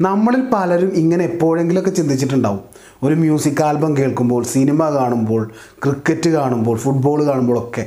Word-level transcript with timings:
നമ്മളിൽ 0.00 0.42
പലരും 0.52 0.88
ഇങ്ങനെ 0.88 1.24
എപ്പോഴെങ്കിലുമൊക്കെ 1.24 1.90
ചിന്തിച്ചിട്ടുണ്ടാവും. 1.90 2.60
ഒരു 3.02 3.14
മ്യൂസിക് 3.14 3.62
ആൽബം 3.62 3.96
കേൾക്കുമ്പോൾ 3.96 4.44
സിനിമ 4.44 4.88
കാണുമ്പോൾ 4.88 5.50
ക്രിക്കറ്റ് 5.84 6.30
കാണുമ്പോൾ 6.30 6.76
ഫുട്ബോൾ 6.76 7.24
കാണുമ്പോഴൊക്കെ 7.24 7.86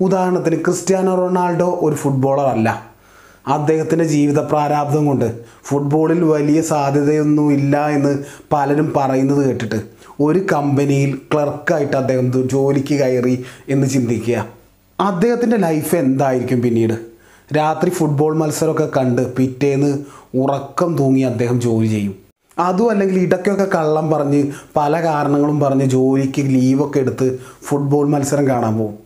ഉദാഹരണത്തിന് 0.00 0.56
ക്രിസ്ത്യാനോ 0.56 1.14
റൊണാൾഡോ 1.14 1.78
ഒരു 1.82 1.94
ഫുട്ബോളർ 1.94 2.46
അല്ല. 2.46 2.92
അദ്ദേഹത്തിന്റെ 3.46 4.04
ജീവിത 4.04 4.38
പ്രാരാബ്ദം 4.38 5.06
കൊണ്ട് 5.06 5.40
ഫുട്ബോളിൽ 5.64 6.24
വലിയ 6.24 6.62
സാധ്യതയൊന്നും 6.62 7.52
ഇല്ല 7.52 7.88
എന്ന് 7.88 8.24
പലരും 8.52 8.92
പറയുന്നത് 8.96 9.46
കേട്ടിട്ട് 9.46 9.82
ഒരു 10.20 10.46
കമ്പനിയിൽ 10.52 11.18
ക്ലർക്കായിട്ട് 11.34 11.96
അദ്ദേഹം 11.96 12.48
ജോലിക്ക് 12.48 12.94
കയറി 12.94 13.44
എന്ന് 13.68 13.86
ചിന്തിക്കുക. 13.86 14.46
അദ്ദേഹത്തിന്റെ 15.00 15.56
ലൈഫ് 15.56 15.96
എന്തായിരിക്കും 15.96 16.62
പിന്നീട്? 16.62 17.11
രാത്രി 17.56 17.90
ഫുട്ബോൾ 17.90 18.36
മത്സരമൊക്കെ 18.36 18.88
കണ്ട് 18.96 19.36
പിറ്റേന്ന് 19.36 19.98
ഉറക്കം 20.36 20.96
തൂങ്ങി 20.98 21.20
അദ്ദേഹം 21.20 21.60
ജോലി 21.60 21.86
ചെയ്യും. 21.86 22.14
അതും 22.58 22.90
അല്ലെങ്കിൽ 22.90 23.18
ഇടയ്ക്കൊക്കെ 23.18 23.64
കള്ളം 23.64 24.10
പറഞ്ഞ് 24.10 24.52
പല 24.76 25.02
കാരണങ്ങളും 25.02 25.60
പറഞ്ഞ് 25.60 25.84
ജോലിക്ക് 25.84 26.40
ലീവൊക്കെ 26.40 26.98
എടുത്ത് 26.98 27.38
ഫുട്ബോൾ 27.68 28.08
മത്സരം 28.08 28.48
കാണാൻ 28.48 28.78
പോകും. 28.78 28.98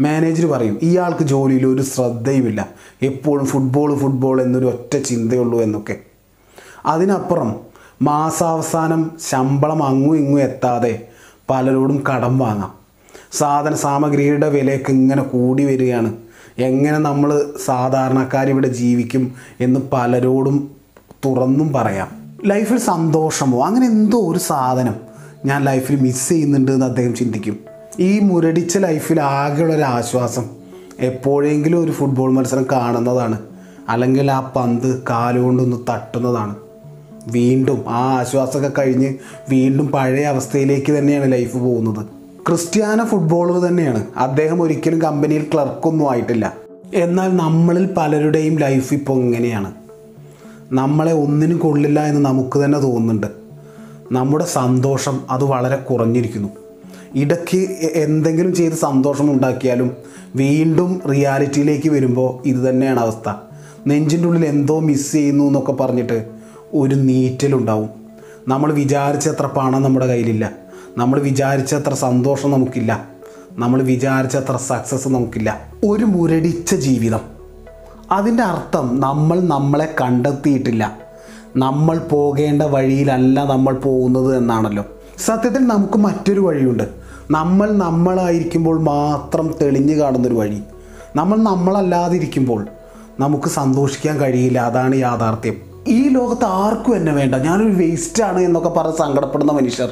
മാനേജർ 0.00 0.46
പറയും 0.46 0.78
ഇയാൾക്ക് 0.82 1.24
ജോലിയിൽ 1.24 1.66
ഒരു 1.66 1.82
ശ്രദ്ധയുമില്ല. 1.82 2.68
എപ്പോഴും 3.02 3.46
ഫുട്ബോൾ 3.46 3.98
ഫുട്ബോൾ 3.98 4.42
എന്നൊരു 4.42 4.66
ഒറ്റ 4.66 4.96
ചിന്തയുള്ളൂ 5.02 5.62
എന്നൊക്കെ. 5.62 5.96
അതിനപ്പുറം 6.86 7.56
മാസാവസാനം 8.02 9.10
ശമ്പളം 9.30 9.84
അങ്ങും 9.84 10.16
ഇങ്ങും 10.16 10.40
എത്താതെ 10.40 11.08
പലരോടും 11.50 12.04
കടം 12.10 12.38
വാങ്ങാം. 12.38 12.72
സാധന 13.32 13.74
സാമഗ്രിയുടെ 13.74 14.48
വിലയൊക്കെ 14.48 14.90
ഇങ്ങനെ 14.90 15.22
കൂടി 15.22 15.64
വരികയാണ്. 15.64 16.12
എങ്ങനെ 16.58 16.98
നമ്മൾ 16.98 17.52
സാധാരണക്കാർ 17.64 18.48
ഇവിടെ 18.48 18.68
ജീവിക്കും 18.68 19.34
എന്ന് 19.60 19.80
പലരോടും 19.92 20.70
തുറന്നും 21.24 21.72
പറയാം. 21.72 22.08
ലൈഫിൽ 22.46 22.78
സന്തോഷമോ? 22.78 23.66
അങ്ങനെ 23.66 23.86
എന്തോ 23.86 24.18
ഒരു 24.18 24.38
സാധനം 24.38 24.94
ഞാൻ 25.44 25.64
ലൈഫിൽ 25.64 25.96
മിസ്സ് 25.96 26.28
ചെയ്യുന്നുണ്ട് 26.28 26.72
എന്ന് 26.72 26.86
അദ്ദേഹം 26.86 27.14
ചിന്തിക്കും. 27.14 27.58
ഈ 28.00 28.18
മുരടിച്ച 28.18 28.78
ലൈഫിൽ 28.78 29.20
ആകെയുള്ള 29.20 29.74
ഒരു 29.74 29.82
ആശ്വാസം 29.82 30.44
എപ്പോഴെങ്കിലും 31.00 31.84
ഒരു 31.84 31.90
ഫുട്ബോൾ 31.90 32.32
മത്സരം 32.32 32.66
കാണുന്നതാണ്. 32.72 33.38
അല്ലെങ്കിൽ 33.88 34.32
ആ 34.32 34.52
പന്ത് 34.56 35.02
കാലുകൊണ്ടൊന്ന് 35.10 35.76
തട്ടുന്നതാണ്. 35.76 36.54
വീണ്ടും 37.26 37.84
ആ 37.88 38.18
ആശ്വാസമൊക്കെ 38.18 38.80
കഴിഞ്ഞ് 38.80 39.14
വീണ്ടും 39.48 39.88
പഴയ 39.88 40.24
അവസ്ഥയിലേക്ക് 40.24 40.98
തന്നെയാണ് 40.98 41.32
ലൈഫ് 41.32 41.56
പോകുന്നത്. 41.56 42.19
ക്രിസ്ത്യാനോ 42.48 43.04
ഫുട്ബോളർ 43.04 43.60
തന്നെയാണ്. 43.60 44.06
അദ്ദേഹം 44.16 44.62
ഒരിക്കലും 44.62 45.02
കമ്പനിയിൽ 45.02 45.46
ക്ലർക്കൊന്നും 45.54 46.10
ആയിട്ടില്ല. 46.10 46.54
എന്നാൽ 46.94 47.36
നമ്മളിൽ 47.36 47.88
പലരുടെയും 47.96 48.58
ലൈഫ് 48.58 48.94
ഇപ്പോൾ 48.94 49.12
ഇങ്ങനെയാണ്. 49.12 49.72
നമ്മളെ 50.72 51.12
ഒന്നിനും 51.12 51.58
കൊള്ളില്ല 51.58 52.04
എന്ന് 52.04 52.24
നമുക്ക് 52.24 52.64
തന്നെ 52.64 52.78
തോന്നുന്നുണ്ട്. 52.78 53.26
നമ്മുടെ 54.12 54.44
സന്തോഷം 54.44 55.20
അത് 55.30 55.44
വളരെ 55.44 55.76
കുറഞ്ഞിരിക്കുന്നു. 55.76 56.48
ഇടയ്ക്ക് 57.14 57.56
എന്തെങ്കിലും 57.92 58.54
ചെയ്ത് 58.54 58.74
സന്തോഷം 58.74 59.32
ഉണ്ടാക്കിയാലും 59.32 59.96
വീണ്ടും 60.36 61.02
റിയാലിറ്റിയിലേക്ക് 61.12 61.88
വരുമ്പോൾ 61.88 62.48
ഇത് 62.48 62.70
തന്നെയാണ് 62.70 63.00
അവസ്ഥ. 63.00 63.32
നെഞ്ചിന്റെ 63.86 64.28
ഉള്ളിൽ 64.28 64.46
എന്തോ 64.46 64.80
മിസ് 64.80 65.12
ചെയ്യുന്നു 65.12 65.44
എന്നൊക്കെ 65.44 65.72
പറഞ്ഞിട്ട് 65.72 66.26
ഒരു 66.74 66.94
നീറ്റലുണ്ടാവും. 66.94 67.90
നമ്മൾ 68.48 68.72
വിചാരിച്ചത്ര 68.72 69.46
പണം 69.46 69.82
നമ്മുടെ 69.82 70.06
കയ്യിലില്ല. 70.06 70.69
നമ്മൾ 70.98 71.20
വിചാരിച്ചത്ര 71.20 71.94
സന്തോഷം 71.94 72.50
നമുക്കില്ല. 72.50 73.04
നമ്മൾ 73.52 73.82
വിചാരിച്ചത്ര 73.82 74.56
സക്സസ് 74.56 75.08
നമുക്കില്ല. 75.08 75.60
ഒരു 75.84 76.04
മുരടിച്ച 76.04 76.74
ജീവിതം. 76.74 77.20
അതിന്റെ 78.12 78.42
അർത്ഥം 78.42 79.00
നമ്മൾ 79.00 79.40
നമ്മളെ 79.40 79.94
കണ്ടെത്തിയിട്ടില്ല. 80.00 80.98
നമ്മൾ 81.56 81.98
പോകേണ്ട 81.98 82.62
വഴിയിലല്ല 82.62 83.44
നമ്മൾ 83.44 83.74
പോകുന്നത് 83.74 84.36
എന്നാണല്ലോ. 84.36 84.84
സത്യത്തിൽ 85.18 85.66
നമുക്ക് 85.66 85.98
മറ്റൊരു 85.98 86.40
വഴിയുണ്ട്. 86.40 86.82
നമ്മൾ 87.30 87.70
നമ്മളായിരിക്കുമ്പോൾ 87.70 88.80
മാത്രം 88.80 89.54
തെളിഞ്ഞു 89.62 89.94
കാണുന്നൊരു 89.94 90.34
വഴി. 90.34 90.62
നമ്മൾ 91.16 91.38
നമ്മളല്ലാതിരിക്കുമ്പോൾ 91.38 92.66
നമുക്ക് 93.20 93.48
സന്തോഷിക്കാൻ 93.48 94.18
കഴിയില്ല. 94.18 94.60
അതാണ് 94.60 94.96
യാഥാർത്ഥ്യം. 94.96 95.69
ലോകത്ത് 96.10 96.44
ആർക്കും 96.44 96.96
എന്നെ 96.96 97.12
വേണ്ട. 97.12 97.34
ഞാനൊരു 97.34 97.68
വേസ്റ്റാണ് 97.68 98.40
എന്നൊക്കെ 98.40 98.68
പറഞ്ഞ് 98.68 98.96
സങ്കടപ്പെടുന്ന 98.96 99.52
മനുഷ്യർ. 99.52 99.88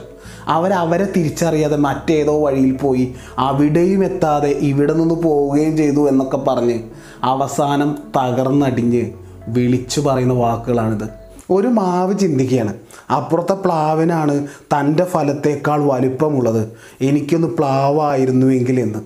അവരവരെ 0.49 1.09
തിരിച്ചറിയാതെ 1.17 1.77
മറ്റേതോ 1.77 2.47
വഴിയിൽ 2.47 2.77
പോയി 2.77 3.15
അവിടെയും 3.39 4.05
എത്താതെ 4.05 4.49
ഇവിടെ 4.49 4.93
നിന്ന് 4.93 5.15
പോവുകയും 5.15 5.77
ചെയ്തു 5.77 6.09
എന്നൊക്കെ 6.09 6.37
പറഞ്ഞ് 6.37 6.81
അവസാനം 7.25 7.99
തകർന്നടിഞ്ഞ് 8.17 9.11
വിളിച്ചു 9.49 10.01
പറയുന്ന 10.01 10.35
വാക്കുകളാണിത്. 10.35 11.09
ഒരു 11.51 11.69
മാവ് 11.69 12.19
ചിന്തിക്കുകയാണ്. 12.19 12.75
അപ്പുറത്തെ 13.17 13.53
പ്ലാവിനാണ് 13.53 14.47
തന്റെ 14.47 15.05
ഫലത്തേക്കാൾ 15.05 15.85
വലിപ്പമുള്ളത്. 15.85 16.69
എനിക്കൊന്ന് 17.01 17.49
പ്ലാവായിരുന്നുവെങ്കിൽ 17.49 18.81
എന്ന്. 18.81 18.99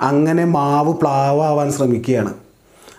അങ്ങനെ 0.00 0.44
മാവ് 0.44 0.94
പ്ലാവാവാൻ 0.94 1.72
ശ്രമിക്കുകയാണ്. 1.72 2.34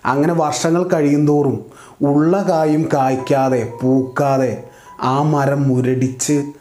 അങ്ങനെ 0.06 0.34
വർഷങ്ങൾ 0.34 0.84
കഴിയുന്തോറും 0.84 1.66
ഉള്ള 2.06 2.46
കായും 2.50 2.90
കായ്ക്കാതെ 2.94 3.74
പൂക്കാതെ 3.82 4.64
ആ 5.02 5.22
മരം 5.22 5.68
മുരടിച്ച് 5.68 6.52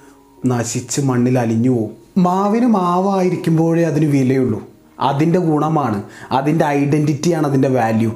നശിച്ച് 0.47 1.01
മണ്ണിൽ 1.01 1.39
അലിഞ്ഞു 1.39 1.71
പോകും 1.71 1.91
മാവിന് 2.19 2.67
മാവായിരിക്കുമ്പോഴേ 2.67 3.85
അതിന് 3.85 4.05
വിലയുള്ളൂ. 4.05 4.63
അതിന്റെ 5.01 5.39
ഗുണമാണ് 5.39 6.03
അതിന്റെ 6.33 6.65
ഐഡന്റിറ്റിയാണ് 6.65 7.47
അതിന്റെ 7.47 7.69
വാല്യൂ. 7.69 8.13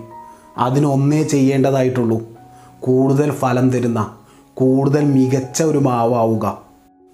അതിനൊന്നേ 0.58 1.22
ചെയ്യേണ്ടതായിട്ടുള്ളൂ. 1.22 2.22
കൂടുതൽ 2.80 3.30
ഫലം 3.30 3.70
തരുന്ന 3.70 4.14
കൂടുതൽ 4.54 5.04
മികച്ച 5.04 5.62
ഒരു 5.62 5.78
മാവാവുക. 5.78 6.58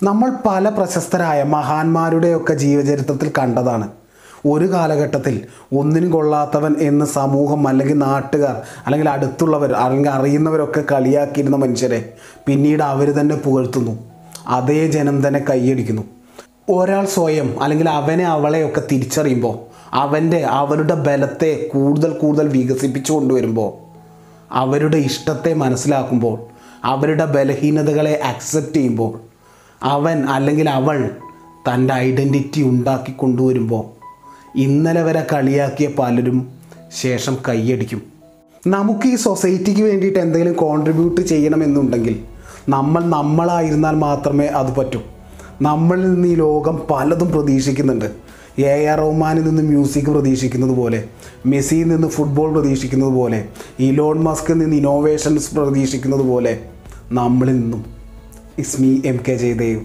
നമ്മൾ 0.02 0.32
പല 0.46 0.69
പ്രശസ്തരായ 0.69 1.42
മഹാന്മാരുടെയൊക്കെ 1.42 2.54
ജീവചരിത്രത്തിൽ 2.54 3.32
കണ്ടതാണ്. 3.38 3.88
ഒരു 4.48 4.66
കാലഘട്ടത്തിൽ 4.72 5.34
ഒന്നിനും 5.78 6.10
കൊള്ളാത്തവൻ 6.10 6.76
എന്ന് 6.81 7.04
സമൂഹം 7.04 7.69
അല്ലെങ്കിൽ 7.69 7.98
നാട്ടുകാർ 7.98 8.56
അല്ലെങ്കിൽ 8.86 9.09
അടുത്തുള്ളവർ 9.09 9.72
അല്ലെങ്കിൽ 9.72 10.10
അറിയുന്നവരൊക്കെ 10.10 10.82
കളിയാക്കിയിരുന്ന 10.92 11.56
മനുഷ്യരെ 11.56 12.12
പിന്നീട് 12.47 12.82
അവർ 12.82 13.08
തന്നെ 13.10 13.37
പുകഴ്ത്തുന്നു. 13.37 13.94
അതേ 14.47 14.87
ജനം 14.91 15.16
തന്നെ 15.26 15.41
കൈയടിക്കുന്നു. 15.50 16.03
ഒരാൾ 16.70 17.04
സ്വയം 17.06 17.62
അല്ലെങ്കിൽ 17.62 17.88
അവനെ 17.88 18.25
അവളെയൊക്കെ 18.25 18.82
തിരിച്ചറിയുമ്പോൾ 18.92 19.56
അവന്റെ 19.92 20.41
അവരുടെ 20.44 20.94
ബലത്തെ 20.94 21.70
കൂടുതൽ 21.75 22.10
കൂടുതൽ 22.12 22.48
വികസിപ്പിച്ചു 22.48 23.12
കൊണ്ടുവരുമ്പോൾ 23.12 23.70
അവരുടെ 24.53 24.97
ഇഷ്ടത്തെ 24.97 25.54
മനസ്സിലാക്കുമ്പോൾ 25.54 26.38
അവരുടെ 26.84 27.25
ബലഹീനതകളെ 27.25 28.14
അക്സെപ്റ്റ് 28.25 28.75
ചെയ്യുമ്പോൾ 28.75 29.12
അവൻ 29.82 30.25
അല്ലെങ്കിൽ 30.28 30.70
അവൾ 30.70 31.10
തന്റെ 31.69 31.94
ഐഡന്റിറ്റി 31.94 32.62
ഉണ്ടാക്കി 32.62 33.12
കൊണ്ടുവരുമ്പോൾ 33.12 33.97
ഇന്നലെ 34.56 35.03
വരെ 35.03 35.26
കളിയാക്കിയ 35.32 35.88
പലരും 35.98 36.48
ശേഷം 37.00 37.36
കൈയടിക്കും. 37.48 38.03
നമുക്ക് 38.66 39.09
ഈ 39.09 39.14
സൊസൈറ്റിക്ക് 39.16 39.82
വേണ്ടിയിട്ട് 39.82 40.19
എന്തെങ്കിലും 40.19 40.53
കോൺട്രിബ്യൂട്ട് 40.53 41.20
ചെയ്യണമെന്നുണ്ടെങ്കിൽ 41.20 42.20
നമ്മൾ 42.69 43.04
നമ്മളായിരുന്നാൽ 43.04 43.91
മാത്രമേ 43.91 44.47
അത് 44.47 44.76
പറ്റൂ. 44.76 45.00
നമ്മളിൽ 45.62 46.14
നിന്ന് 46.14 46.28
ഈ 46.28 46.34
ലോകം 46.34 46.82
പലതും 46.91 47.32
പ്രതീക്ഷിക്കുന്നുണ്ട്. 47.32 48.28
എ 48.60 48.87
ആർ 48.87 48.98
റഹ്മാനിൽ 48.98 49.42
നിന്ന് 49.42 49.62
മ്യൂസിക് 49.62 50.04
പ്രതീക്ഷിക്കുന്നത് 50.04 50.70
പോലെ 50.70 51.04
മെസ്സിയിൽ 51.47 51.88
നിന്ന് 51.88 52.08
ഫുട്ബോൾ 52.08 52.53
പ്രതീക്ഷിക്കുന്നത് 52.53 53.12
പോലെ 53.12 53.44
ഇലോൺ 53.81 54.19
മസ്കിൽ 54.25 54.58
നിന്ന് 54.58 54.76
ഇന്നോവേഷൻസ് 54.76 55.54
പ്രതീക്ഷിക്കുന്നത് 55.54 56.20
പോലെ 56.20 56.60
നമ്മളിൽ 57.12 57.60
നിന്നും. 57.60 57.84
ഇസ്മി 58.58 59.03
എം 59.04 59.20
കെ 59.28 59.32
ജയദേവ് 59.32 59.81